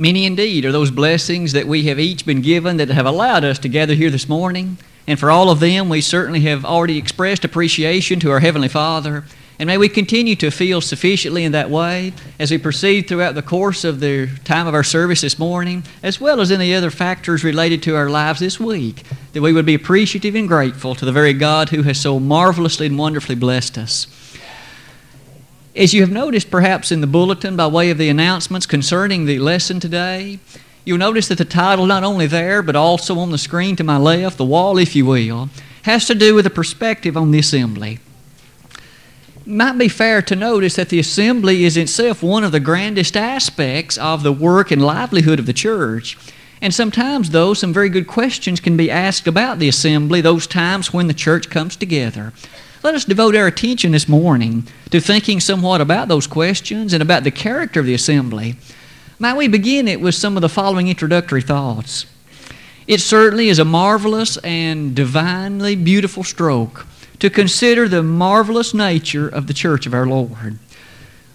[0.00, 3.58] Many indeed are those blessings that we have each been given that have allowed us
[3.58, 4.78] to gather here this morning.
[5.06, 9.24] And for all of them, we certainly have already expressed appreciation to our Heavenly Father.
[9.58, 13.42] And may we continue to feel sufficiently in that way as we proceed throughout the
[13.42, 17.44] course of the time of our service this morning, as well as any other factors
[17.44, 19.02] related to our lives this week,
[19.34, 22.86] that we would be appreciative and grateful to the very God who has so marvelously
[22.86, 24.06] and wonderfully blessed us.
[25.76, 29.38] As you have noticed perhaps in the bulletin by way of the announcements concerning the
[29.38, 30.40] lesson today,
[30.84, 33.96] you'll notice that the title, not only there, but also on the screen to my
[33.96, 35.48] left, the wall, if you will,
[35.82, 38.00] has to do with a perspective on the assembly.
[39.36, 43.16] It might be fair to notice that the assembly is itself one of the grandest
[43.16, 46.18] aspects of the work and livelihood of the church.
[46.60, 50.92] And sometimes, though, some very good questions can be asked about the assembly, those times
[50.92, 52.32] when the church comes together.
[52.82, 57.24] Let us devote our attention this morning to thinking somewhat about those questions and about
[57.24, 58.56] the character of the assembly.
[59.18, 62.06] Might we begin it with some of the following introductory thoughts?
[62.86, 66.86] It certainly is a marvelous and divinely beautiful stroke
[67.18, 70.58] to consider the marvelous nature of the church of our Lord.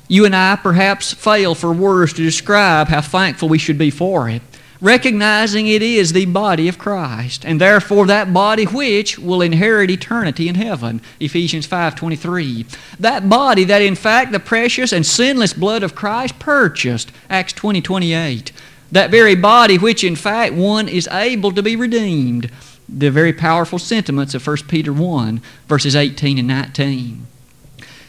[0.07, 4.27] You and I perhaps fail for words to describe how thankful we should be for
[4.27, 4.41] it
[4.81, 10.47] recognizing it is the body of Christ, and therefore that body which will inherit eternity
[10.47, 11.01] in heaven.
[11.19, 12.65] Ephesians 5:23.
[12.99, 17.11] That body that in fact the precious and sinless blood of Christ purchased.
[17.29, 18.51] Acts 20:28.
[18.91, 22.49] that very body which in fact one is able to be redeemed.
[22.87, 27.25] The very powerful sentiments of 1 Peter 1 verses 18 and 19.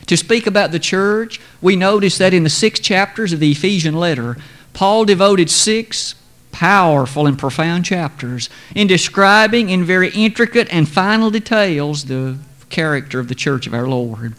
[0.06, 3.96] To speak about the church, we notice that in the six chapters of the Ephesian
[3.96, 4.36] letter,
[4.74, 6.14] Paul devoted six
[6.56, 12.38] powerful and profound chapters in describing in very intricate and final details the
[12.70, 14.32] character of the church of our Lord.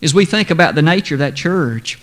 [0.00, 1.98] As we think about the nature of that church,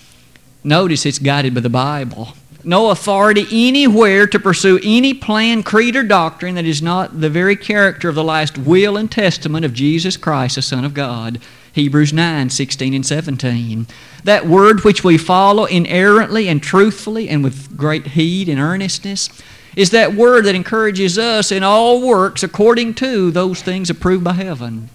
[0.66, 2.34] notice it's guided by the Bible.
[2.66, 7.56] No authority anywhere to pursue any plan, creed, or doctrine that is not the very
[7.56, 11.40] character of the last will and testament of Jesus Christ, the Son of God.
[11.76, 13.86] Hebrews 9, 16 and 17.
[14.24, 19.30] That word which we follow inerrantly and truthfully and with great heed and earnestness
[19.76, 24.32] is that word that encourages us in all works according to those things approved by
[24.32, 24.90] heaven.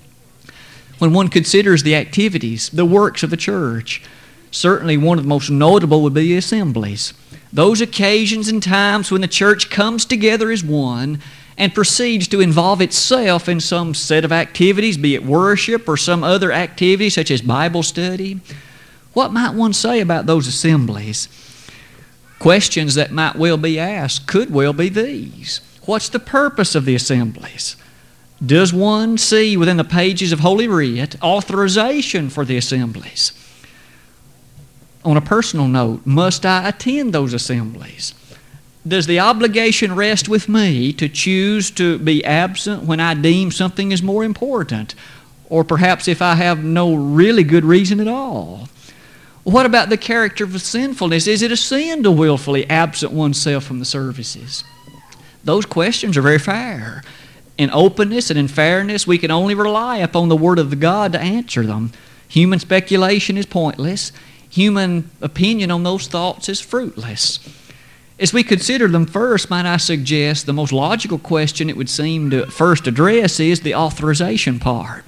[0.98, 4.02] When one considers the activities, the works of the church,
[4.50, 7.12] certainly one of the most notable would be the assemblies.
[7.52, 11.20] Those occasions and times when the church comes together as one
[11.60, 16.24] and proceeds to involve itself in some set of activities, be it worship or some
[16.24, 18.40] other activity such as Bible study,
[19.12, 21.28] what might one say about those assemblies?
[22.38, 26.94] Questions that might well be asked could well be these What's the purpose of the
[26.94, 27.76] assemblies?
[28.44, 33.32] Does one see within the pages of Holy Writ authorization for the assemblies?
[35.04, 38.14] On a personal note, must I attend those assemblies?
[38.86, 43.92] Does the obligation rest with me to choose to be absent when I deem something
[43.92, 44.94] is more important?
[45.48, 48.68] Or perhaps if I have no really good reason at all?
[49.42, 51.26] What about the character of sinfulness?
[51.26, 54.64] Is it a sin to willfully absent oneself from the services?
[55.44, 57.02] Those questions are very fair.
[57.58, 61.20] In openness and in fairness, we can only rely upon the Word of God to
[61.20, 61.92] answer them.
[62.28, 64.12] Human speculation is pointless.
[64.48, 67.38] Human opinion on those thoughts is fruitless.
[68.20, 72.28] As we consider them first, might I suggest the most logical question it would seem
[72.30, 75.06] to first address is the authorization part.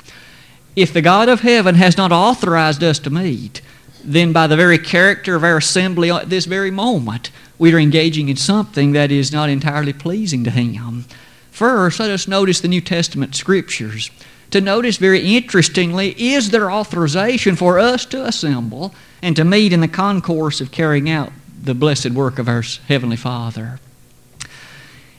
[0.77, 3.61] If the God of heaven has not authorized us to meet,
[4.03, 8.31] then by the very character of our assembly at this very moment, we are engaging
[8.31, 11.05] in something that is not entirely pleasing to Him.
[11.51, 14.11] First, let us notice the New Testament scriptures.
[14.53, 19.81] To notice very interestingly is there authorization for us to assemble and to meet in
[19.81, 23.79] the concourse of carrying out the blessed work of our Heavenly Father.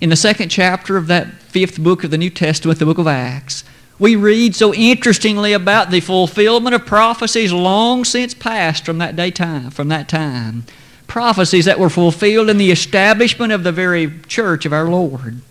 [0.01, 3.07] In the second chapter of that fifth book of the New Testament, the book of
[3.07, 3.63] Acts,
[3.97, 9.31] we read so interestingly about the fulfillment of prophecies long since past from that day
[9.31, 10.65] time, from that time.
[11.07, 15.41] Prophecies that were fulfilled in the establishment of the very church of our Lord.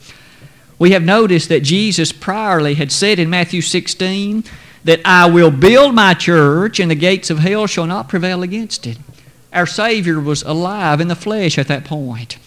[0.78, 4.44] We have noticed that Jesus priorly had said in Matthew 16
[4.84, 8.86] that I will build my church and the gates of hell shall not prevail against
[8.86, 8.98] it.
[9.52, 12.38] Our Savior was alive in the flesh at that point.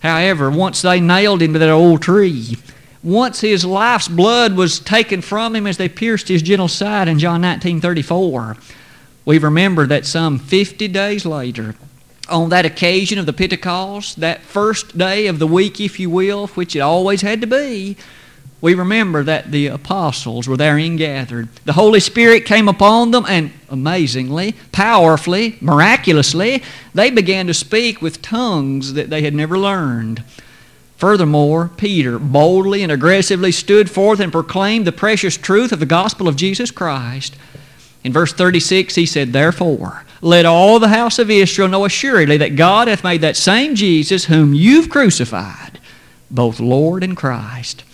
[0.00, 2.56] However, once they nailed him to that old tree,
[3.02, 7.18] once his life's blood was taken from him as they pierced his gentle side in
[7.18, 8.56] John 19:34,
[9.24, 11.74] we remember that some 50 days later,
[12.28, 16.46] on that occasion of the Pentecost, that first day of the week, if you will,
[16.48, 17.96] which it always had to be,
[18.64, 21.50] we remember that the apostles were therein gathered.
[21.66, 26.62] The Holy Spirit came upon them, and amazingly, powerfully, miraculously,
[26.94, 30.24] they began to speak with tongues that they had never learned.
[30.96, 36.26] Furthermore, Peter boldly and aggressively stood forth and proclaimed the precious truth of the gospel
[36.26, 37.36] of Jesus Christ.
[38.02, 42.56] In verse 36, he said, Therefore, let all the house of Israel know assuredly that
[42.56, 45.78] God hath made that same Jesus whom you've crucified,
[46.30, 47.84] both Lord and Christ.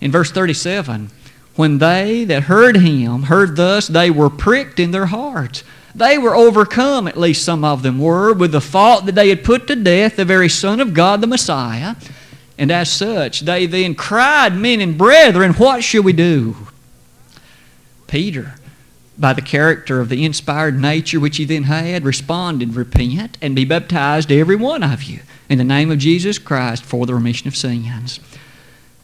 [0.00, 1.10] In verse 37,
[1.56, 5.64] when they that heard him heard thus, they were pricked in their hearts.
[5.94, 9.42] They were overcome, at least some of them were, with the thought that they had
[9.42, 11.96] put to death the very Son of God, the Messiah.
[12.58, 16.56] And as such, they then cried, Men and brethren, what shall we do?
[18.06, 18.54] Peter,
[19.18, 23.64] by the character of the inspired nature which he then had, responded, Repent and be
[23.64, 27.56] baptized, every one of you, in the name of Jesus Christ for the remission of
[27.56, 28.20] sins.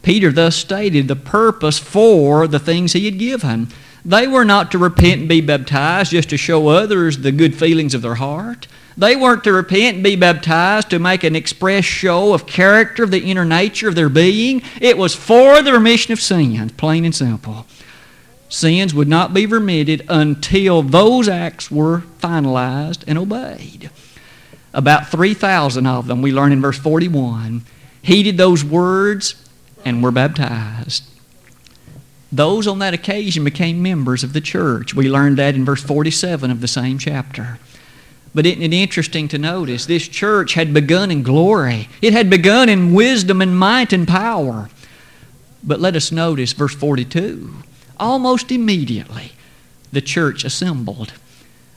[0.03, 3.69] Peter thus stated the purpose for the things he had given.
[4.05, 7.95] They were not to repent and be baptized just to show others the good feelings
[7.95, 8.67] of their heart.
[8.97, 13.11] They weren't to repent and be baptized to make an express show of character of
[13.11, 14.61] the inner nature of their being.
[14.79, 17.65] It was for the remission of sins, plain and simple.
[18.49, 23.89] Sins would not be remitted until those acts were finalized and obeyed.
[24.73, 27.63] About 3,000 of them, we learn in verse 41,
[28.03, 29.42] heeded those words
[29.85, 31.03] and were baptized.
[32.31, 34.95] Those on that occasion became members of the church.
[34.95, 37.59] We learned that in verse 47 of the same chapter.
[38.33, 41.89] But isn't it interesting to notice this church had begun in glory?
[42.01, 44.69] It had begun in wisdom and might and power.
[45.63, 47.53] But let us notice verse 42.
[47.99, 49.33] Almost immediately,
[49.91, 51.13] the church assembled.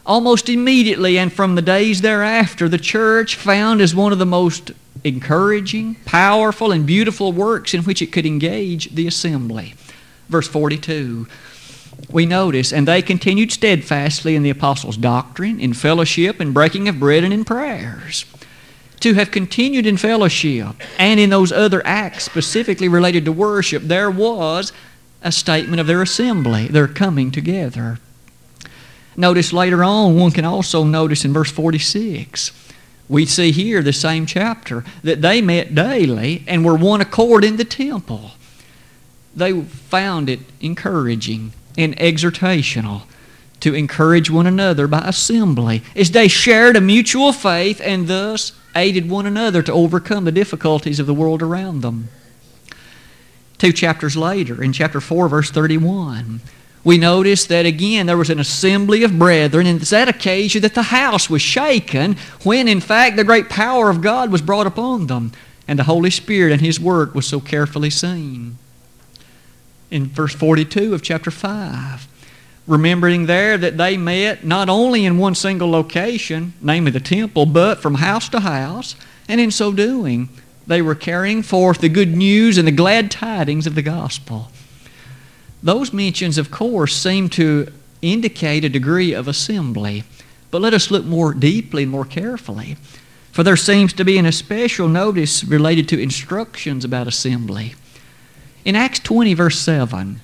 [0.06, 4.70] Almost immediately, and from the days thereafter, the church found as one of the most
[5.06, 9.75] encouraging, powerful, and beautiful works in which it could engage the assembly.
[10.29, 11.26] Verse 42
[12.11, 17.00] we notice, and they continued steadfastly in the apostles' doctrine, in fellowship, in breaking of
[17.00, 18.26] bread, and in prayers.
[19.00, 24.11] To have continued in fellowship and in those other acts specifically related to worship, there
[24.11, 24.73] was
[25.23, 27.99] a statement of their assembly, their coming together.
[29.17, 32.65] Notice later on, one can also notice in verse 46
[33.08, 37.56] we see here the same chapter that they met daily and were one accord in
[37.56, 38.32] the temple.
[39.35, 43.03] They found it encouraging and exhortational
[43.61, 49.09] to encourage one another by assembly as they shared a mutual faith and thus aided
[49.09, 52.09] one another to overcome the difficulties of the world around them.
[53.59, 56.41] Two chapters later, in chapter 4, verse 31,
[56.87, 60.75] we notice that again there was an assembly of brethren, and it's that occasion that
[60.75, 65.09] the house was shaken when, in fact, the great power of God was brought upon
[65.09, 65.33] them,
[65.67, 68.56] and the Holy Spirit and His work was so carefully seen.
[69.91, 72.06] In verse 42 of chapter 5,
[72.69, 77.83] remembering there that they met not only in one single location, namely the temple, but
[77.83, 78.94] from house to house,
[79.27, 80.29] and in so doing,
[80.69, 84.53] they were carrying forth the good news and the glad tidings of the gospel.
[85.62, 87.73] Those mentions, of course, seem to
[88.03, 90.05] indicate a degree of assembly.
[90.50, 92.76] But let us look more deeply more carefully.
[93.32, 97.75] For there seems to be an especial notice related to instructions about assembly.
[98.64, 100.20] In Acts 20, verse 7,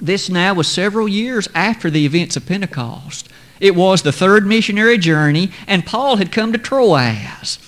[0.00, 3.28] this now was several years after the events of Pentecost.
[3.60, 7.58] It was the third missionary journey, and Paul had come to Troas.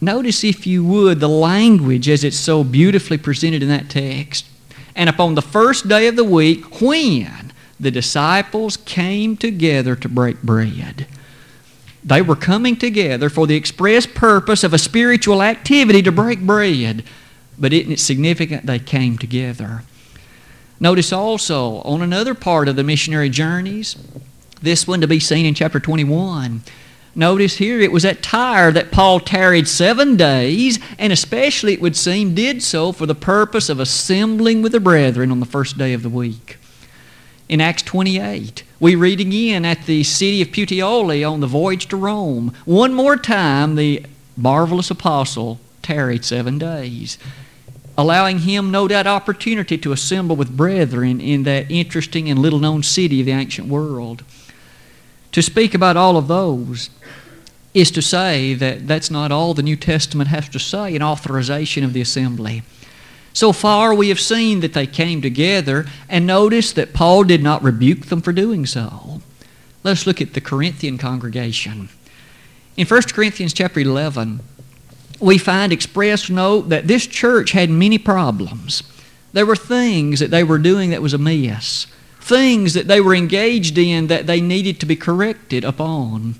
[0.00, 4.46] Notice, if you would, the language as it's so beautifully presented in that text.
[4.98, 10.42] And upon the first day of the week, when the disciples came together to break
[10.42, 11.06] bread,
[12.02, 17.04] they were coming together for the express purpose of a spiritual activity to break bread.
[17.56, 19.84] But isn't it significant they came together?
[20.80, 23.96] Notice also on another part of the missionary journeys,
[24.60, 26.62] this one to be seen in chapter 21.
[27.18, 31.96] Notice here it was at Tyre that Paul tarried seven days, and especially it would
[31.96, 35.92] seem did so for the purpose of assembling with the brethren on the first day
[35.94, 36.58] of the week.
[37.48, 41.96] In Acts 28, we read again at the city of Puteoli on the voyage to
[41.96, 42.54] Rome.
[42.64, 44.06] One more time, the
[44.36, 47.18] marvelous apostle tarried seven days,
[47.96, 52.84] allowing him no doubt opportunity to assemble with brethren in that interesting and little known
[52.84, 54.22] city of the ancient world.
[55.32, 56.90] To speak about all of those
[57.74, 61.84] is to say that that's not all the New Testament has to say in authorization
[61.84, 62.62] of the assembly.
[63.32, 67.62] So far, we have seen that they came together, and notice that Paul did not
[67.62, 69.20] rebuke them for doing so.
[69.84, 71.88] Let's look at the Corinthian congregation.
[72.76, 74.40] In 1 Corinthians chapter 11,
[75.20, 78.82] we find express note that this church had many problems.
[79.32, 81.86] There were things that they were doing that was amiss,
[82.28, 86.36] things that they were engaged in that they needed to be corrected upon.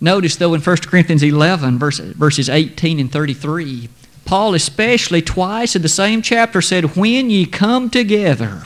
[0.00, 3.88] Notice, though, in 1 Corinthians 11, verse, verses 18 and 33,
[4.24, 8.62] Paul, especially twice in the same chapter, said, When ye come together,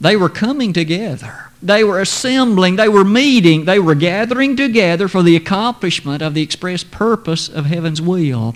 [0.00, 1.50] they were coming together.
[1.62, 2.76] They were assembling.
[2.76, 3.64] They were meeting.
[3.64, 8.54] They were gathering together for the accomplishment of the express purpose of heaven's will.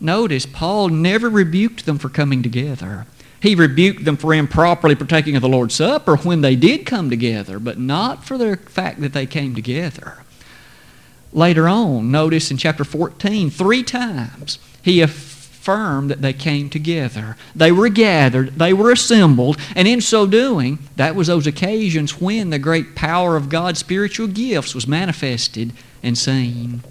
[0.00, 3.06] Notice, Paul never rebuked them for coming together.
[3.40, 7.58] He rebuked them for improperly partaking of the Lord's Supper when they did come together,
[7.58, 10.18] but not for the fact that they came together.
[11.32, 17.36] Later on, notice in chapter 14, three times he affirmed that they came together.
[17.54, 22.50] They were gathered, they were assembled, and in so doing, that was those occasions when
[22.50, 26.82] the great power of God's spiritual gifts was manifested and seen.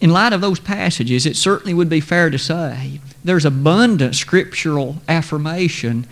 [0.00, 4.96] In light of those passages, it certainly would be fair to say there's abundant scriptural
[5.08, 6.06] affirmation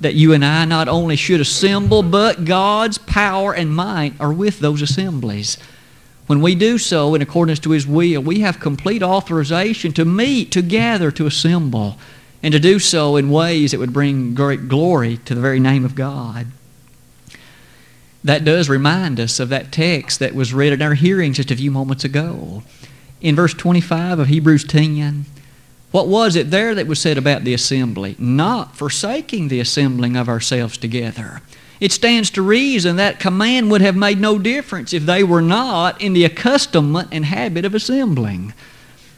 [0.00, 4.60] that you and I not only should assemble, but God's power and might are with
[4.60, 5.58] those assemblies.
[6.26, 10.50] When we do so in accordance to His will, we have complete authorization to meet,
[10.52, 11.98] to gather, to assemble,
[12.42, 15.84] and to do so in ways that would bring great glory to the very name
[15.84, 16.46] of God.
[18.22, 21.56] That does remind us of that text that was read in our hearing just a
[21.56, 22.62] few moments ago.
[23.24, 25.24] In verse 25 of Hebrews 10,
[25.90, 28.14] what was it there that was said about the assembly?
[28.20, 31.42] Not forsaking the assembling of ourselves together
[31.80, 36.00] it stands to reason that command would have made no difference if they were not
[36.00, 38.54] in the accustomment and habit of assembling.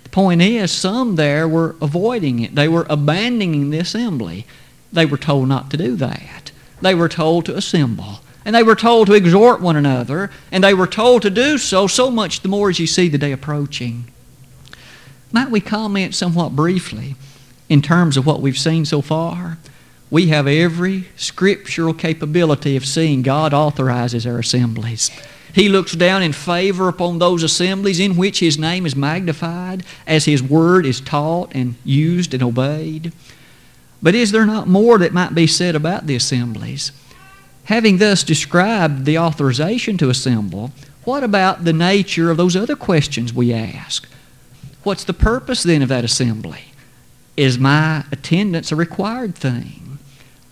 [0.04, 2.54] The point is, some there were avoiding it.
[2.54, 4.46] They were abandoning the assembly.
[4.92, 6.50] They were told not to do that.
[6.80, 8.20] They were told to assemble.
[8.46, 10.30] And they were told to exhort one another.
[10.50, 13.18] And they were told to do so so much the more as you see the
[13.18, 14.10] day approaching.
[15.32, 17.16] Might we comment somewhat briefly
[17.68, 19.58] in terms of what we've seen so far?
[20.10, 25.10] we have every scriptural capability of seeing God authorizes our assemblies.
[25.52, 30.26] He looks down in favor upon those assemblies in which His name is magnified as
[30.26, 33.12] His word is taught and used and obeyed.
[34.02, 36.92] But is there not more that might be said about the assemblies?
[37.66, 40.70] Having thus described the authorization to assemble,
[41.04, 44.08] what about the nature of those other questions we ask?
[44.84, 46.66] What's the purpose then of that assembly?
[47.36, 49.98] Is my attendance a required thing?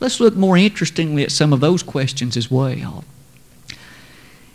[0.01, 3.05] Let's look more interestingly at some of those questions as well.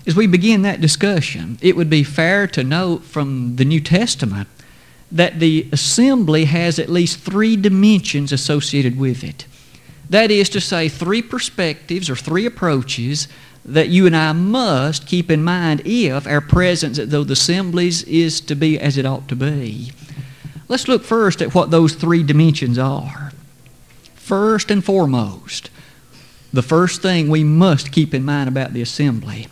[0.05, 4.49] As we begin that discussion, it would be fair to note from the New Testament
[5.11, 9.45] that the assembly has at least three dimensions associated with it.
[10.09, 13.27] That is to say, three perspectives or three approaches
[13.65, 18.41] that you and I must keep in mind if our presence at those assemblies is
[18.41, 19.91] to be as it ought to be.
[20.67, 23.31] Let's look first at what those three dimensions are.
[24.15, 25.69] First and foremost,
[26.51, 29.47] the first thing we must keep in mind about the assembly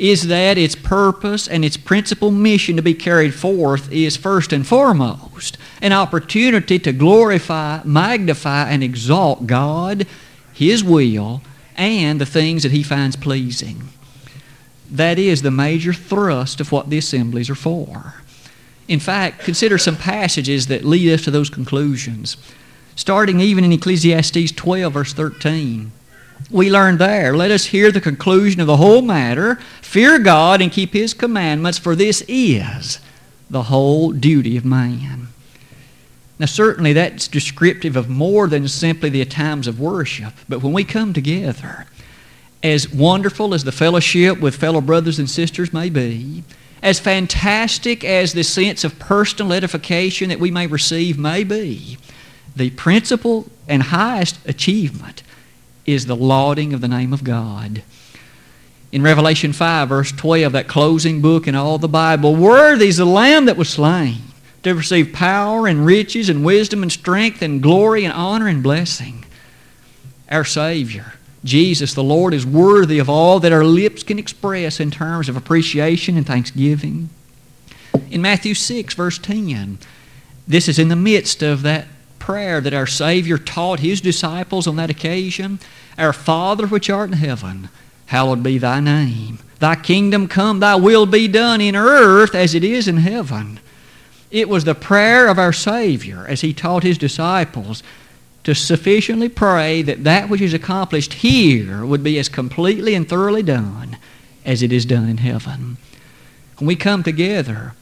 [0.00, 4.66] is that its purpose and its principal mission to be carried forth is first and
[4.66, 10.06] foremost an opportunity to glorify, magnify, and exalt God,
[10.54, 11.42] His will,
[11.76, 13.88] and the things that He finds pleasing.
[14.90, 18.14] That is the major thrust of what the assemblies are for.
[18.88, 22.38] In fact, consider some passages that lead us to those conclusions
[22.96, 25.92] starting even in Ecclesiastes 12, verse 13.
[26.50, 29.56] We learn there, let us hear the conclusion of the whole matter.
[29.82, 33.00] Fear God and keep His commandments, for this is
[33.50, 35.28] the whole duty of man.
[36.38, 40.84] Now, certainly that's descriptive of more than simply the times of worship, but when we
[40.84, 41.86] come together,
[42.62, 46.42] as wonderful as the fellowship with fellow brothers and sisters may be,
[46.82, 51.98] as fantastic as the sense of personal edification that we may receive may be,
[52.56, 55.22] the principal and highest achievement
[55.92, 57.82] is the lauding of the name of God.
[58.92, 63.04] In Revelation 5, verse 12, that closing book in all the Bible, worthy is the
[63.04, 64.18] Lamb that was slain
[64.62, 69.24] to receive power and riches and wisdom and strength and glory and honor and blessing.
[70.28, 74.90] Our Savior, Jesus the Lord, is worthy of all that our lips can express in
[74.90, 77.10] terms of appreciation and thanksgiving.
[78.10, 79.78] In Matthew 6, verse 10,
[80.46, 81.86] this is in the midst of that
[82.30, 85.58] prayer that our Savior taught His disciples on that occasion
[85.98, 87.68] Our Father which art in heaven,
[88.06, 89.40] hallowed be thy name.
[89.58, 93.58] Thy kingdom come, thy will be done in earth as it is in heaven.
[94.30, 97.82] It was the prayer of our Savior as He taught His disciples
[98.44, 103.42] to sufficiently pray that that which is accomplished here would be as completely and thoroughly
[103.42, 103.96] done
[104.44, 105.78] as it is done in heaven.
[106.58, 107.74] When we come together,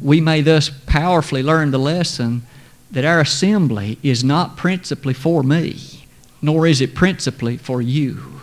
[0.00, 2.42] we may thus powerfully learn the lesson
[2.90, 6.06] that our assembly is not principally for me,
[6.40, 8.40] nor is it principally for you.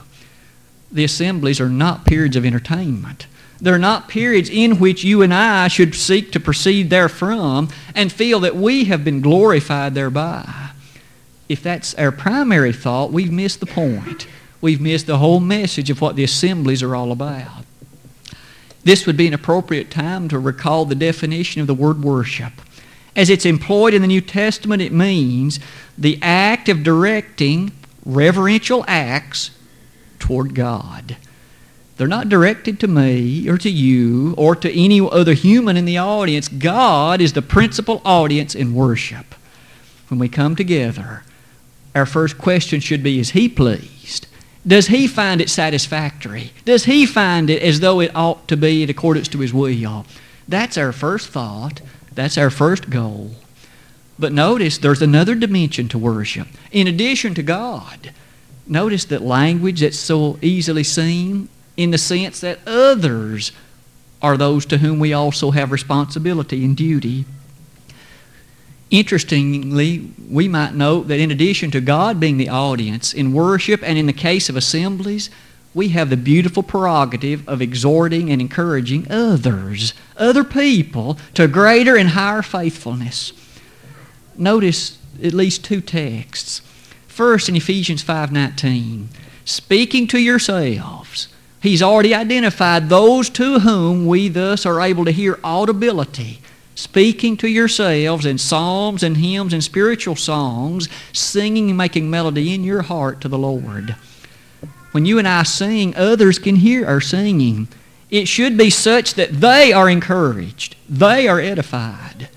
[0.92, 3.28] The assemblies are not periods of entertainment.
[3.60, 8.40] They're not periods in which you and I should seek to proceed therefrom and feel
[8.42, 10.72] that we have been glorified thereby.
[11.48, 14.28] If that's our primary thought, we've missed the point.
[14.62, 17.66] We've missed the whole message of what the assemblies are all about.
[18.84, 22.54] This would be an appropriate time to recall the definition of the word worship.
[23.15, 25.60] As it's employed in the New Testament, it means
[25.98, 27.72] the act of directing
[28.05, 29.51] reverential acts
[30.19, 31.17] toward God.
[31.98, 35.98] They're not directed to me or to you or to any other human in the
[35.98, 36.50] audience.
[36.50, 39.34] God is the principal audience in worship.
[40.10, 41.24] When we come together,
[41.93, 44.27] our first question should be Is He pleased?
[44.67, 46.51] Does He find it satisfactory?
[46.65, 50.05] Does He find it as though it ought to be in accordance to His will?
[50.48, 51.81] That's our first thought.
[52.15, 53.31] That's our first goal.
[54.17, 56.48] But notice there's another dimension to worship.
[56.72, 58.12] In addition to God,
[58.65, 63.51] notice that language that's so easily seen in the sense that others
[64.22, 67.25] are those to whom we also have responsibility and duty.
[68.89, 73.98] Interestingly, we might note that in addition to God being the audience in worship and
[73.98, 75.29] in the case of assemblies,
[75.75, 82.10] we have the beautiful prerogative of exhorting and encouraging others, other people, to greater and
[82.10, 83.34] higher faithfulness.
[84.36, 86.62] Notice at least two texts.
[87.08, 89.10] First in Ephesians 5:19,
[89.44, 91.27] speaking to yourselves
[91.65, 96.39] He's already identified those to whom we thus are able to hear audibility,
[96.75, 102.63] speaking to yourselves in psalms and hymns and spiritual songs, singing and making melody in
[102.63, 103.96] your heart to the Lord.
[104.96, 107.68] When you and I sing, others can hear our singing.
[108.10, 112.30] It should be such that they are encouraged, they are edified.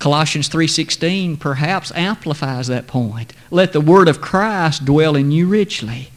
[0.00, 3.34] Colossians 3:16 perhaps amplifies that point.
[3.52, 6.10] Let the word of Christ dwell in you richly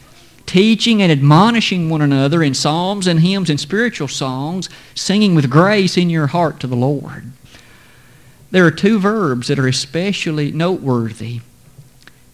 [0.44, 5.96] teaching and admonishing one another in psalms and hymns and spiritual songs, singing with grace
[5.96, 7.30] in your heart to the Lord.
[8.50, 11.42] There are two verbs that are especially noteworthy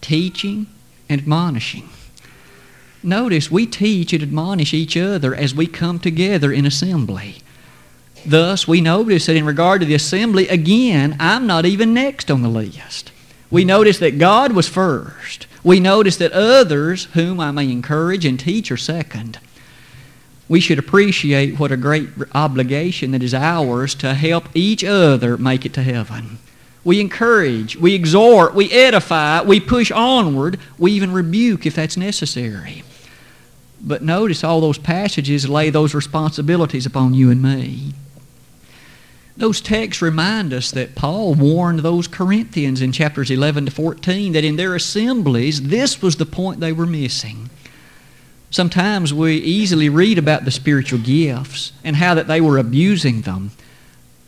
[0.01, 0.65] teaching
[1.07, 1.87] and admonishing.
[3.03, 7.37] Notice we teach and admonish each other as we come together in assembly.
[8.25, 12.43] Thus, we notice that in regard to the assembly, again, I'm not even next on
[12.43, 13.11] the list.
[13.49, 18.39] We notice that God was first we notice that others, whom I may encourage and
[18.39, 19.39] teach, are second.
[20.49, 25.65] We should appreciate what a great obligation that is ours to help each other make
[25.65, 26.39] it to heaven.
[26.83, 32.83] We encourage, we exhort, we edify, we push onward, we even rebuke if that's necessary.
[33.83, 37.93] But notice all those passages lay those responsibilities upon you and me.
[39.37, 44.43] Those texts remind us that Paul warned those Corinthians in chapters 11 to 14 that
[44.43, 47.49] in their assemblies, this was the point they were missing.
[48.51, 53.51] Sometimes we easily read about the spiritual gifts and how that they were abusing them.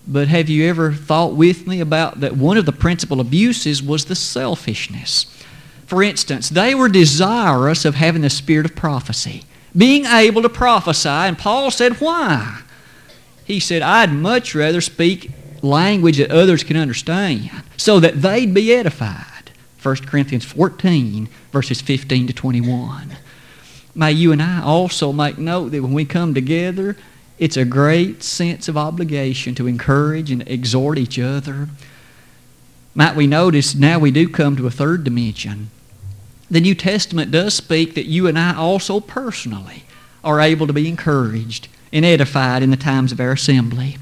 [0.07, 4.05] But have you ever thought with me about that one of the principal abuses was
[4.05, 5.25] the selfishness?
[5.85, 9.43] For instance, they were desirous of having the spirit of prophecy,
[9.75, 12.61] being able to prophesy, and Paul said, Why?
[13.45, 18.73] He said, I'd much rather speak language that others can understand so that they'd be
[18.73, 19.51] edified.
[19.81, 23.17] 1 Corinthians 14, verses 15 to 21.
[23.95, 26.95] May you and I also make note that when we come together,
[27.37, 31.67] it's a great sense of obligation to encourage and exhort each other.
[32.95, 35.71] Might we notice now we do come to a third dimension.
[36.49, 39.83] The New Testament does speak that you and I also personally
[40.23, 43.97] are able to be encouraged and edified in the times of our assembly.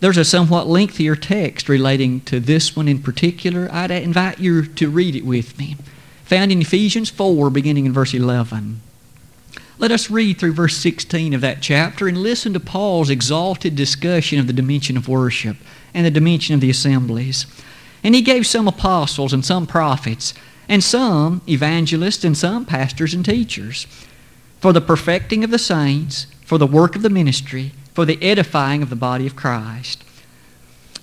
[0.00, 3.68] There's a somewhat lengthier text relating to this one in particular.
[3.72, 5.76] I'd invite you to read it with me.
[6.26, 8.80] Found in Ephesians 4, beginning in verse 11.
[9.78, 14.38] Let us read through verse 16 of that chapter and listen to Paul's exalted discussion
[14.38, 15.56] of the dimension of worship
[15.94, 17.46] and the dimension of the assemblies.
[18.02, 20.34] And he gave some apostles and some prophets,
[20.68, 23.86] and some evangelists, and some pastors and teachers,
[24.60, 28.82] for the perfecting of the saints for the work of the ministry, for the edifying
[28.82, 30.02] of the body of Christ,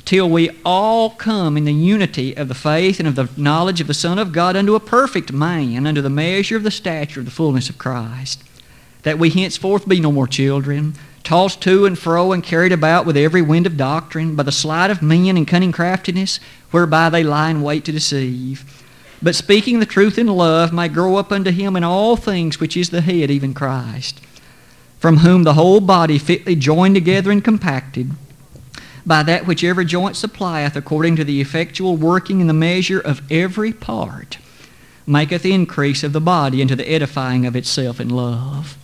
[0.06, 3.86] till we all come in the unity of the faith and of the knowledge of
[3.86, 7.28] the Son of God unto a perfect man, unto the measure of the stature of
[7.28, 8.44] the fullness of Christ,
[9.04, 13.16] that we henceforth be no more children, tossed to and fro and carried about with
[13.16, 16.40] every wind of doctrine, by the sleight of men and cunning craftiness,
[16.76, 18.84] whereby they lie in wait to deceive.
[19.24, 22.78] But speaking the truth in love, may grow up unto him in all things which
[22.78, 24.22] is the head, even Christ
[25.06, 28.10] from whom the whole body fitly joined together and compacted
[29.06, 33.22] by that which every joint supplieth, according to the effectual working in the measure of
[33.32, 34.40] every part,
[35.06, 38.76] maketh increase of the body into the edifying of itself in love.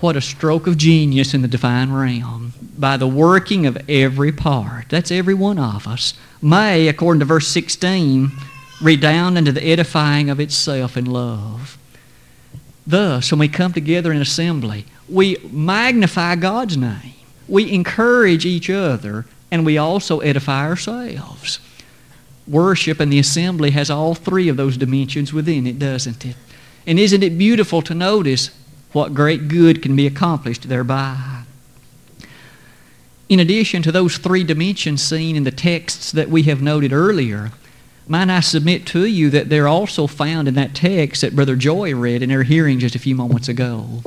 [0.00, 2.52] What a stroke of genius in the divine realm.
[2.76, 7.48] By the working of every part, that's every one of us, may, according to verse
[7.48, 8.30] 16,
[8.82, 11.78] redound unto the edifying of itself in love.
[12.86, 17.14] Thus, when we come together in assembly, we magnify God's name,
[17.48, 21.60] we encourage each other, and we also edify ourselves.
[22.46, 26.36] Worship and the assembly has all three of those dimensions within it, doesn't it?
[26.86, 28.50] And isn't it beautiful to notice
[28.94, 31.42] what great good can be accomplished thereby.
[33.28, 37.50] In addition to those three dimensions seen in the texts that we have noted earlier,
[38.06, 41.94] might I submit to you that they're also found in that text that Brother Joy
[41.94, 44.02] read in our hearing just a few moments ago.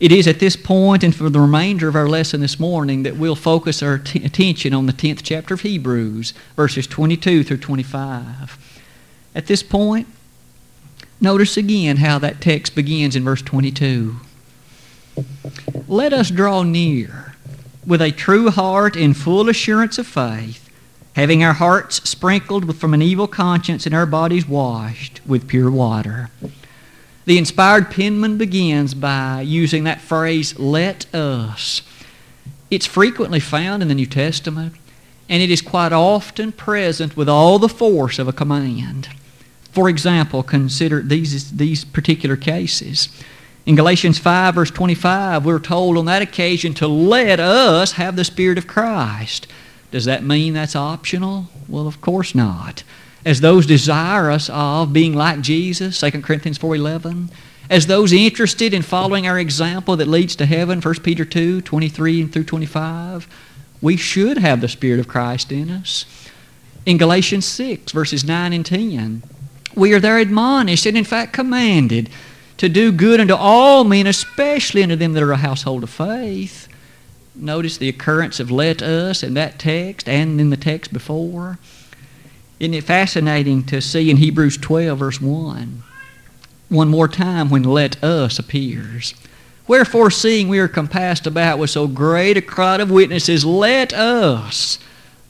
[0.00, 3.16] It is at this point and for the remainder of our lesson this morning that
[3.16, 8.82] we'll focus our t- attention on the 10th chapter of Hebrews, verses 22 through 25.
[9.36, 10.08] At this point,
[11.22, 14.16] Notice again how that text begins in verse 22.
[15.86, 17.36] Let us draw near
[17.86, 20.68] with a true heart and full assurance of faith,
[21.14, 26.28] having our hearts sprinkled from an evil conscience and our bodies washed with pure water.
[27.24, 31.82] The inspired penman begins by using that phrase, let us.
[32.68, 34.74] It's frequently found in the New Testament,
[35.28, 39.08] and it is quite often present with all the force of a command.
[39.72, 43.08] For example, consider these, these particular cases.
[43.64, 48.24] In Galatians 5, verse 25, we're told on that occasion to let us have the
[48.24, 49.46] Spirit of Christ.
[49.90, 51.48] Does that mean that's optional?
[51.68, 52.82] Well, of course not.
[53.24, 57.30] As those desirous of being like Jesus, 2 Corinthians 4.11,
[57.70, 62.26] as those interested in following our example that leads to heaven, 1 Peter 2, 23
[62.26, 63.28] through 25,
[63.80, 66.04] we should have the Spirit of Christ in us.
[66.84, 69.22] In Galatians 6, verses 9 and 10,
[69.74, 72.10] we are there admonished and, in fact, commanded
[72.58, 76.68] to do good unto all men, especially unto them that are a household of faith.
[77.34, 81.58] Notice the occurrence of let us in that text and in the text before.
[82.60, 85.82] Isn't it fascinating to see in Hebrews 12, verse 1,
[86.68, 89.14] one more time when let us appears?
[89.66, 94.78] Wherefore, seeing we are compassed about with so great a crowd of witnesses, let us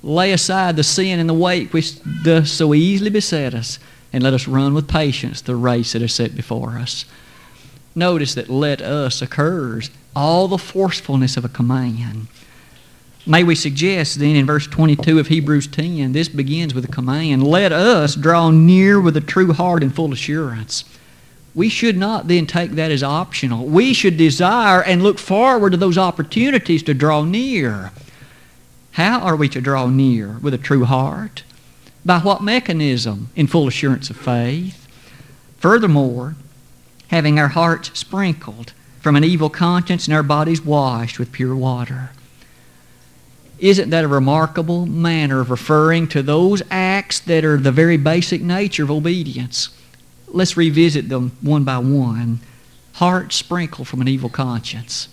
[0.02, 3.78] lay aside the sin and the weight which does so easily beset us
[4.12, 7.04] and let us run with patience the race that is set before us.
[7.94, 12.28] Notice that let us occurs all the forcefulness of a command.
[13.26, 17.46] May we suggest then in verse 22 of Hebrews 10, this begins with a command
[17.46, 20.84] let us draw near with a true heart and full assurance.
[21.54, 23.66] We should not then take that as optional.
[23.66, 27.92] We should desire and look forward to those opportunities to draw near.
[28.92, 30.38] How are we to draw near?
[30.42, 31.44] With a true heart?
[32.04, 33.30] By what mechanism?
[33.36, 34.88] In full assurance of faith.
[35.58, 36.34] Furthermore,
[37.08, 42.10] having our hearts sprinkled from an evil conscience and our bodies washed with pure water.
[43.58, 48.42] Isn't that a remarkable manner of referring to those acts that are the very basic
[48.42, 49.68] nature of obedience?
[50.26, 52.40] Let's revisit them one by one.
[52.94, 55.08] Heart sprinkled from an evil conscience.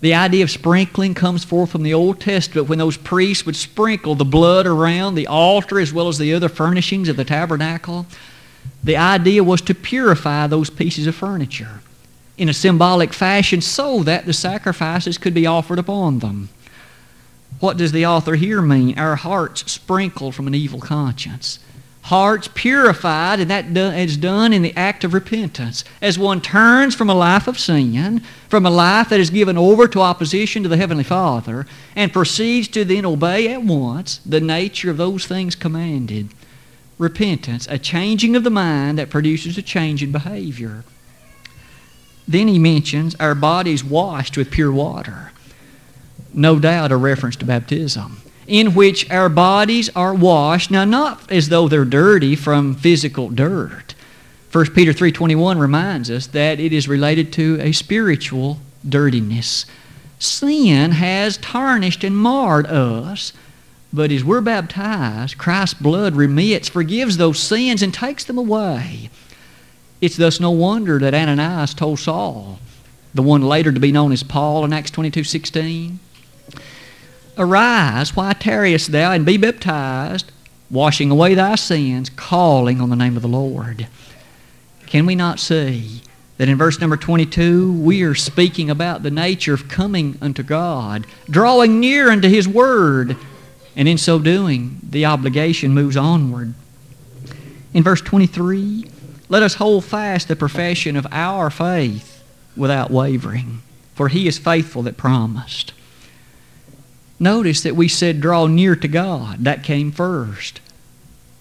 [0.00, 4.14] The idea of sprinkling comes forth from the Old Testament when those priests would sprinkle
[4.14, 8.06] the blood around the altar as well as the other furnishings of the tabernacle.
[8.82, 11.80] The idea was to purify those pieces of furniture
[12.36, 16.48] in a symbolic fashion so that the sacrifices could be offered upon them.
[17.60, 18.98] What does the author here mean?
[18.98, 21.60] Our hearts sprinkled from an evil conscience
[22.04, 25.84] hearts purified, and that is done in the act of repentance.
[26.02, 29.88] As one turns from a life of sin, from a life that is given over
[29.88, 34.90] to opposition to the Heavenly Father, and proceeds to then obey at once the nature
[34.90, 36.28] of those things commanded.
[36.98, 40.84] Repentance, a changing of the mind that produces a change in behavior.
[42.28, 45.32] Then he mentions our bodies washed with pure water.
[46.34, 50.70] No doubt a reference to baptism in which our bodies are washed.
[50.70, 53.94] Now not as though they're dirty from physical dirt.
[54.52, 59.66] 1 peter 3.21 reminds us that it is related to a spiritual dirtiness.
[60.18, 63.32] Sin has tarnished and marred us
[63.94, 69.08] but as we're baptized christ's blood remits forgives those sins and takes them away.
[70.00, 72.58] It's thus no wonder that ananias told saul
[73.14, 75.98] the one later to be known as paul in acts 22.16
[77.36, 80.30] Arise, why tarriest thou, and be baptized,
[80.70, 83.88] washing away thy sins, calling on the name of the Lord.
[84.86, 86.02] Can we not see
[86.38, 91.06] that in verse number 22 we are speaking about the nature of coming unto God,
[91.28, 93.16] drawing near unto His Word,
[93.74, 96.54] and in so doing, the obligation moves onward.
[97.72, 98.88] In verse 23,
[99.28, 102.22] let us hold fast the profession of our faith
[102.56, 103.62] without wavering,
[103.94, 105.72] for He is faithful that promised.
[107.18, 109.44] Notice that we said draw near to God.
[109.44, 110.60] That came first.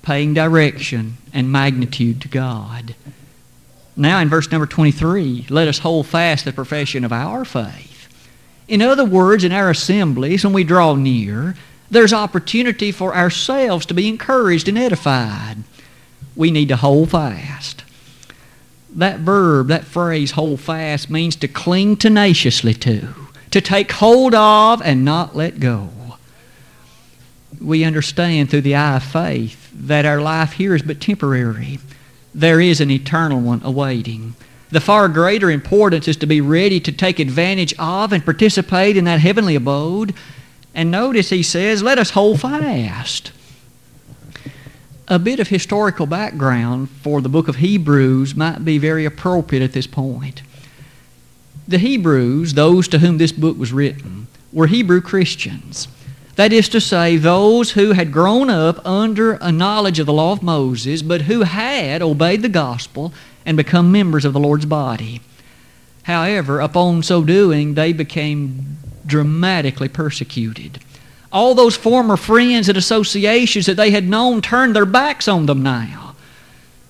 [0.02, 2.96] Paying direction and magnitude to God.
[3.96, 8.08] Now, in verse number 23, let us hold fast the profession of our faith.
[8.68, 11.56] In other words, in our assemblies, when we draw near,
[11.92, 15.58] there's opportunity for ourselves to be encouraged and edified.
[16.36, 17.84] We need to hold fast.
[18.96, 23.14] That verb, that phrase, hold fast, means to cling tenaciously to,
[23.54, 25.90] to take hold of and not let go.
[27.62, 31.80] We understand through the eye of faith that our life here is but temporary
[32.34, 34.34] there is an eternal one awaiting.
[34.72, 39.06] The far greater importance is to be ready to take advantage of and participate in
[39.06, 40.16] that heavenly abode.
[40.74, 43.32] And notice he says, let us hold fast.
[45.08, 49.74] A bit of historical background for the book of Hebrews might be very appropriate at
[49.74, 50.42] this point.
[51.68, 55.88] The Hebrews, those to whom this book was written, were Hebrew Christians.
[56.36, 60.32] That is to say, those who had grown up under a knowledge of the law
[60.32, 63.14] of Moses, but who had obeyed the gospel
[63.46, 65.22] and become members of the Lord's body.
[66.04, 70.80] However, upon so doing, they became dramatically persecuted.
[71.32, 75.64] All those former friends and associations that they had known turned their backs on them
[75.64, 76.13] now.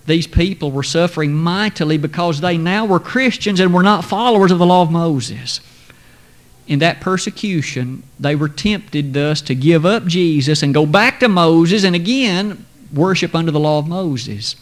[0.05, 4.59] These people were suffering mightily because they now were Christians and were not followers of
[4.59, 5.61] the law of Moses
[6.67, 11.27] in that persecution, they were tempted thus to give up Jesus and go back to
[11.27, 14.55] Moses and again worship under the law of Moses.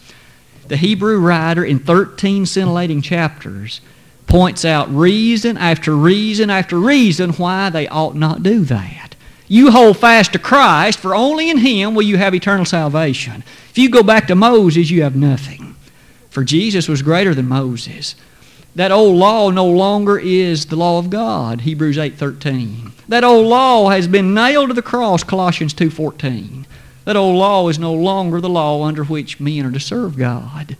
[0.68, 3.80] The Hebrew writer in 13 scintillating chapters
[4.26, 9.01] points out reason after reason after reason why they ought not do that.
[9.52, 13.44] You hold fast to Christ, for only in Him will you have eternal salvation.
[13.68, 15.76] If you go back to Moses, you have nothing.
[16.30, 18.14] For Jesus was greater than Moses.
[18.74, 22.92] That old law no longer is the law of God, Hebrews 8:13.
[23.08, 26.64] That old law has been nailed to the cross, Colossians 2:14.
[27.04, 30.78] That old law is no longer the law under which men are to serve God.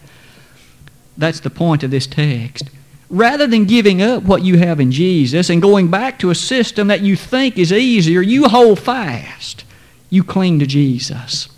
[1.19, 2.71] That's the point of this text.
[3.13, 6.89] Rather than giving up what you have in Jesus and going back to a system
[6.89, 9.65] that you think is easier, you hold fast.
[10.11, 11.49] You cling to Jesus.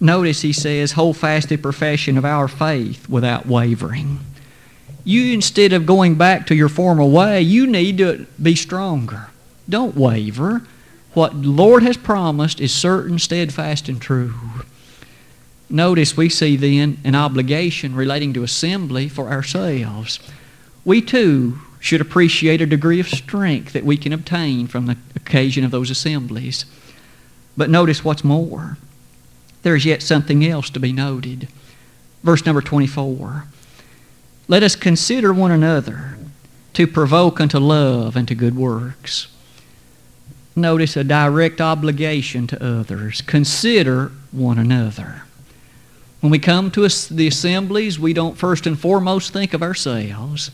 [0.00, 4.20] Notice he says, hold fast the profession of our faith without wavering
[5.04, 9.28] you instead of going back to your former way, you need to be stronger.
[9.68, 10.62] Don't waver.
[11.14, 14.34] What the Lord has promised is certain, steadfast, and true.
[15.72, 20.20] Notice we see then an obligation relating to assembly for ourselves.
[20.84, 25.64] We too should appreciate a degree of strength that we can obtain from the occasion
[25.64, 26.66] of those assemblies.
[27.56, 28.76] But notice what's more.
[29.62, 31.48] There's yet something else to be noted.
[32.22, 33.46] Verse number 24.
[34.48, 36.18] Let us consider one another
[36.74, 39.28] to provoke unto love and to good works.
[40.54, 43.22] Notice a direct obligation to others.
[43.22, 45.22] Consider one another.
[46.22, 50.52] When we come to the assemblies, we don't first and foremost think of ourselves.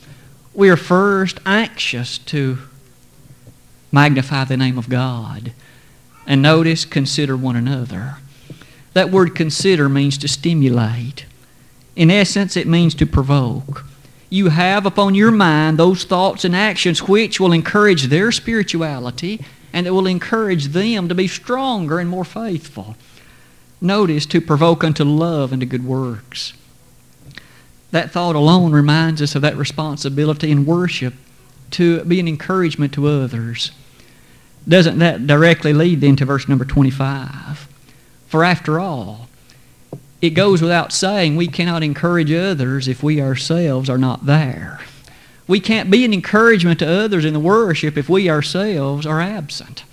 [0.54, 2.56] We are first anxious to
[3.92, 5.52] magnify the name of God.
[6.26, 8.16] And notice, consider one another.
[8.94, 11.26] That word consider means to stimulate.
[11.94, 13.84] In essence, it means to provoke.
[14.30, 19.86] You have upon your mind those thoughts and actions which will encourage their spirituality and
[19.86, 22.96] it will encourage them to be stronger and more faithful.
[23.80, 26.52] Notice to provoke unto love and to good works.
[27.90, 31.14] That thought alone reminds us of that responsibility in worship
[31.72, 33.70] to be an encouragement to others.
[34.66, 37.68] Doesn't that directly lead then to verse number 25?
[38.26, 39.28] For after all,
[40.20, 44.80] it goes without saying we cannot encourage others if we ourselves are not there.
[45.46, 49.84] We can't be an encouragement to others in the worship if we ourselves are absent.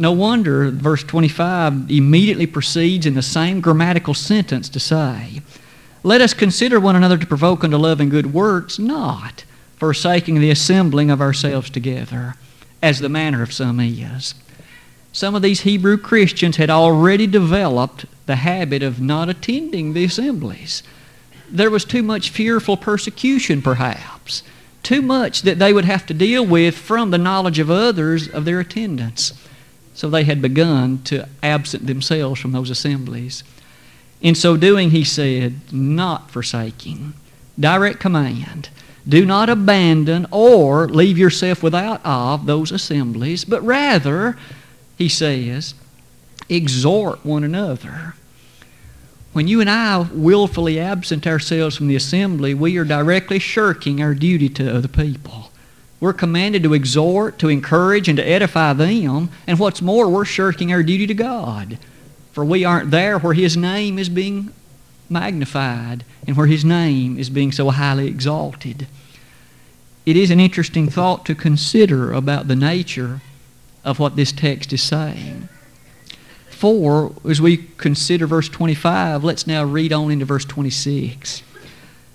[0.00, 5.42] No wonder verse 25 immediately proceeds in the same grammatical sentence to say,
[6.04, 9.44] Let us consider one another to provoke unto love and good works, not
[9.76, 12.36] forsaking the assembling of ourselves together,
[12.80, 14.36] as the manner of some is.
[15.10, 20.84] Some of these Hebrew Christians had already developed the habit of not attending the assemblies.
[21.50, 24.44] There was too much fearful persecution, perhaps,
[24.84, 28.44] too much that they would have to deal with from the knowledge of others of
[28.44, 29.32] their attendance.
[29.98, 33.42] So they had begun to absent themselves from those assemblies.
[34.20, 37.14] In so doing, he said, not forsaking,
[37.58, 38.68] direct command.
[39.08, 44.38] Do not abandon or leave yourself without of those assemblies, but rather,
[44.96, 45.74] he says,
[46.48, 48.14] exhort one another.
[49.32, 54.14] When you and I willfully absent ourselves from the assembly, we are directly shirking our
[54.14, 55.47] duty to other people.
[56.00, 59.30] We're commanded to exhort, to encourage, and to edify them.
[59.46, 61.78] And what's more, we're shirking our duty to God.
[62.32, 64.52] For we aren't there where His name is being
[65.10, 68.86] magnified and where His name is being so highly exalted.
[70.06, 73.20] It is an interesting thought to consider about the nature
[73.84, 75.48] of what this text is saying.
[76.48, 81.42] For, as we consider verse 25, let's now read on into verse 26.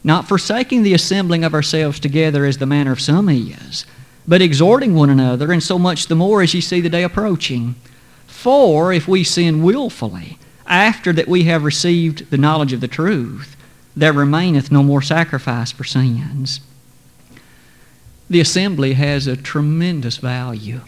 [0.03, 3.85] Not forsaking the assembling of ourselves together as the manner of some is,
[4.27, 7.75] but exhorting one another, and so much the more as ye see the day approaching.
[8.27, 10.37] For if we sin wilfully,
[10.67, 13.55] after that we have received the knowledge of the truth,
[13.95, 16.59] there remaineth no more sacrifice for sins.
[18.29, 20.81] The assembly has a tremendous value.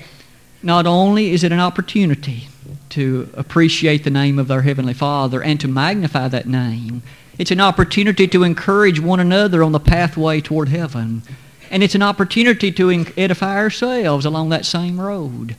[0.63, 2.47] Not only is it an opportunity
[2.89, 7.03] to appreciate the name of our Heavenly Father and to magnify that name,
[7.37, 11.23] it's an opportunity to encourage one another on the pathway toward heaven.
[11.69, 15.55] And it's an opportunity to edify ourselves along that same road.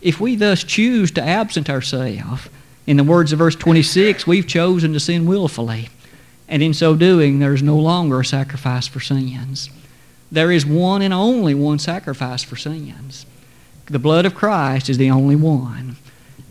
[0.00, 2.48] If we thus choose to absent ourselves,
[2.86, 5.88] in the words of verse 26, we've chosen to sin willfully.
[6.48, 9.68] And in so doing, there is no longer a sacrifice for sins.
[10.30, 13.26] There is one and only one sacrifice for sins.
[13.86, 15.96] The blood of Christ is the only one.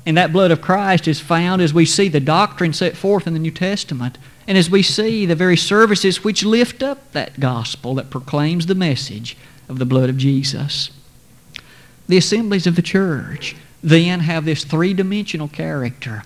[0.06, 3.34] And that blood of Christ is found as we see the doctrine set forth in
[3.34, 7.96] the New Testament and as we see the very services which lift up that gospel
[7.96, 10.92] that proclaims the message of the blood of Jesus.
[12.08, 16.24] The assemblies of the church then have this three dimensional character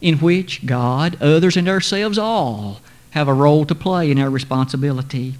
[0.00, 5.34] in which God, others, and ourselves all have a role to play in our responsibility.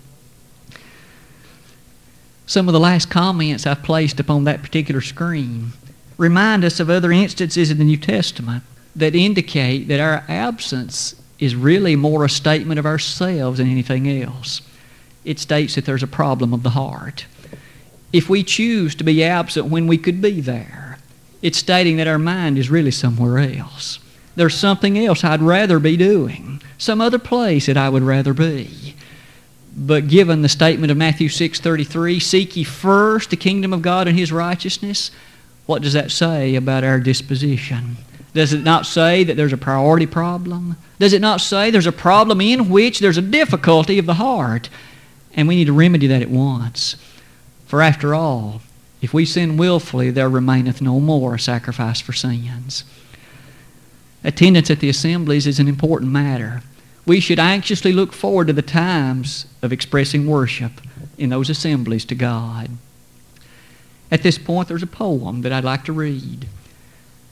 [2.46, 5.72] Some of the last comments I've placed upon that particular screen
[6.16, 11.54] remind us of other instances in the New Testament that indicate that our absence is
[11.54, 14.62] really more a statement of ourselves than anything else.
[15.24, 17.26] It states that there's a problem of the heart.
[18.12, 20.98] If we choose to be absent when we could be there,
[21.42, 23.98] it's stating that our mind is really somewhere else.
[24.36, 28.94] There's something else I'd rather be doing, some other place that I would rather be.
[29.76, 34.18] But given the statement of Matthew 6:33, seek ye first the kingdom of God and
[34.18, 35.10] his righteousness,
[35.66, 37.96] what does that say about our disposition?
[38.36, 40.76] Does it not say that there's a priority problem?
[40.98, 44.68] Does it not say there's a problem in which there's a difficulty of the heart?
[45.32, 46.96] And we need to remedy that at once.
[47.64, 48.60] For after all,
[49.00, 52.84] if we sin willfully, there remaineth no more a sacrifice for sins.
[54.22, 56.62] Attendance at the assemblies is an important matter.
[57.06, 60.72] We should anxiously look forward to the times of expressing worship
[61.16, 62.68] in those assemblies to God.
[64.10, 66.46] At this point, there's a poem that I'd like to read.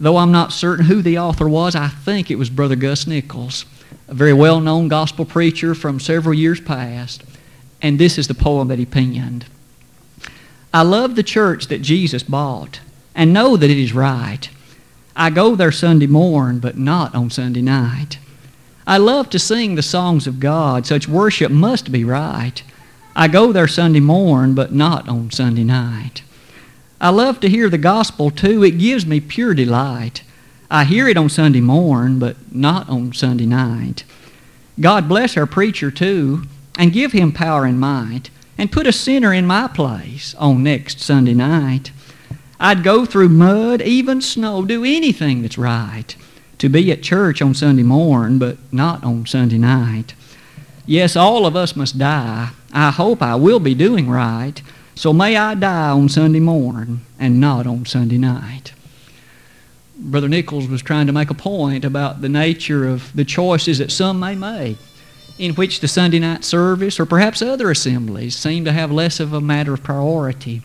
[0.01, 3.65] Though I'm not certain who the author was, I think it was Brother Gus Nichols,
[4.09, 7.23] a very well known gospel preacher from several years past.
[7.81, 9.47] And this is the poem that he penned
[10.73, 12.81] I love the church that Jesus bought
[13.15, 14.51] and know that it is right.
[15.15, 18.19] I go there Sunday morn, but not on Sunday night.
[18.87, 20.85] I love to sing the songs of God.
[20.85, 22.61] Such worship must be right.
[23.15, 26.23] I go there Sunday morn, but not on Sunday night.
[27.05, 28.65] I love to hear the gospel too.
[28.65, 30.23] It gives me pure delight.
[30.71, 34.05] I hear it on Sunday morn, but not on Sunday night.
[34.81, 36.45] God bless our preacher too,
[36.79, 40.99] and give him power and might, and put a sinner in my place on next
[40.99, 41.93] Sunday night.
[42.59, 46.17] I'd go through mud, even snow, do anything that's right
[46.57, 50.15] to be at church on Sunday morn, but not on Sunday night.
[50.87, 52.53] Yes, all of us must die.
[52.73, 54.63] I hope I will be doing right.
[54.97, 58.73] So may I die on Sunday morning and not on Sunday night.
[59.99, 63.91] Brother Nichols was trying to make a point about the nature of the choices that
[63.91, 64.77] some may make,
[65.37, 69.33] in which the Sunday night service or perhaps other assemblies seem to have less of
[69.33, 70.63] a matter of priority.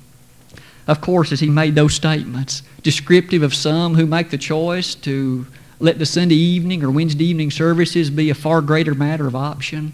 [0.88, 5.48] Of course, as he made those statements, descriptive of some who make the choice to
[5.80, 9.94] let the Sunday evening or Wednesday evening services be a far greater matter of option,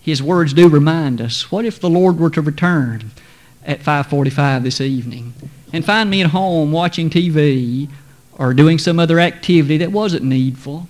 [0.00, 3.12] his words do remind us what if the Lord were to return
[3.64, 5.34] at 5:45 this evening
[5.72, 7.88] and find me at home watching TV
[8.38, 10.88] or doing some other activity that wasn't needful,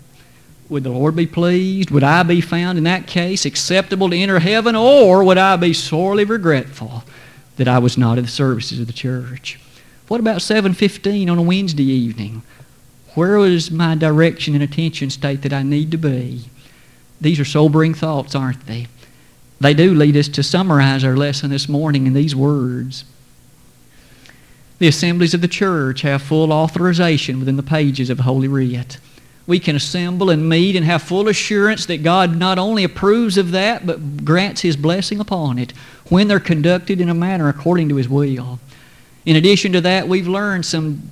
[0.68, 1.90] would the Lord be pleased?
[1.90, 5.72] Would I be found in that case acceptable to enter heaven or would I be
[5.72, 7.04] sorely regretful
[7.56, 9.58] that I was not in the services of the church?
[10.08, 12.42] What about 7:15 on a Wednesday evening?
[13.14, 16.46] Where is my direction and attention state that I need to be?
[17.20, 18.88] These are sobering thoughts, aren't they?
[19.64, 23.06] They do lead us to summarize our lesson this morning in these words.
[24.78, 28.98] The assemblies of the church have full authorization within the pages of Holy Writ.
[29.46, 33.52] We can assemble and meet and have full assurance that God not only approves of
[33.52, 35.72] that, but grants His blessing upon it
[36.10, 38.60] when they're conducted in a manner according to His will.
[39.24, 41.10] In addition to that, we've learned some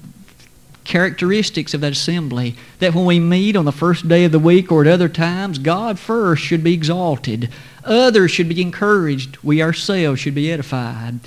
[0.85, 4.73] characteristics of that assembly that when we meet on the first day of the week
[4.73, 7.51] or at other times, God first should be exalted,
[7.85, 11.21] others should be encouraged, we ourselves should be edified.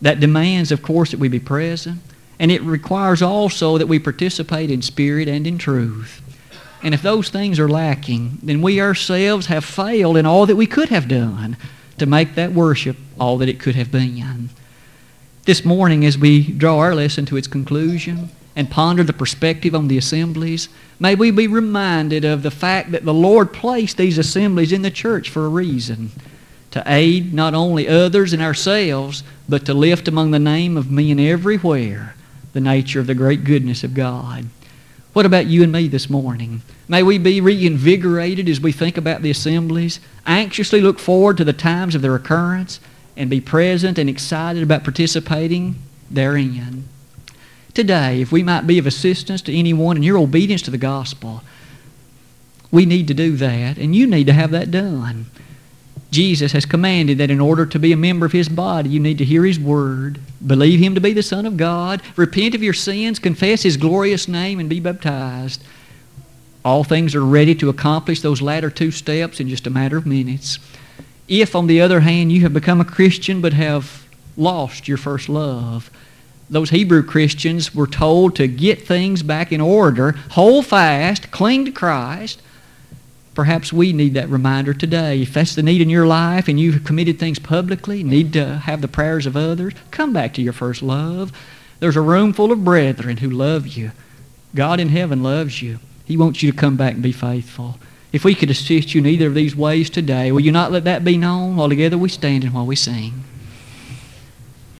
[0.00, 2.00] That demands, of course, that we be present,
[2.38, 6.22] and it requires also that we participate in spirit and in truth.
[6.82, 10.66] And if those things are lacking, then we ourselves have failed in all that we
[10.66, 11.56] could have done
[11.98, 14.50] to make that worship all that it could have been.
[15.44, 19.86] This morning, as we draw our lesson to its conclusion and ponder the perspective on
[19.86, 24.72] the assemblies, may we be reminded of the fact that the Lord placed these assemblies
[24.72, 26.10] in the church for a reason
[26.70, 31.20] to aid not only others and ourselves, but to lift among the name of men
[31.20, 32.14] everywhere
[32.52, 34.46] the nature of the great goodness of God.
[35.12, 36.62] What about you and me this morning?
[36.88, 41.52] May we be reinvigorated as we think about the assemblies, anxiously look forward to the
[41.54, 42.80] times of their occurrence,
[43.16, 45.76] and be present and excited about participating
[46.10, 46.86] therein.
[47.76, 51.42] Today, if we might be of assistance to anyone in your obedience to the gospel,
[52.70, 55.26] we need to do that, and you need to have that done.
[56.10, 59.18] Jesus has commanded that in order to be a member of His body, you need
[59.18, 62.72] to hear His word, believe Him to be the Son of God, repent of your
[62.72, 65.62] sins, confess His glorious name, and be baptized.
[66.64, 70.06] All things are ready to accomplish those latter two steps in just a matter of
[70.06, 70.58] minutes.
[71.28, 75.28] If, on the other hand, you have become a Christian but have lost your first
[75.28, 75.90] love,
[76.48, 81.72] those Hebrew Christians were told to get things back in order, hold fast, cling to
[81.72, 82.40] Christ,
[83.36, 85.20] Perhaps we need that reminder today.
[85.20, 88.80] If that's the need in your life and you've committed things publicly, need to have
[88.80, 91.32] the prayers of others, come back to your first love.
[91.78, 93.92] There's a room full of brethren who love you.
[94.54, 95.80] God in heaven loves you.
[96.06, 97.78] He wants you to come back and be faithful.
[98.10, 100.84] If we could assist you in either of these ways today, will you not let
[100.84, 101.56] that be known?
[101.56, 103.22] While together we stand and while we sing.